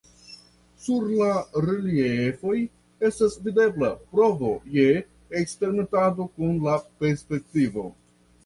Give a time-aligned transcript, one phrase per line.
[0.85, 1.33] Sur la
[1.65, 2.55] reliefoj
[3.09, 4.89] estas videbla provo je
[5.43, 7.89] eksperimentado kun la perspektivo.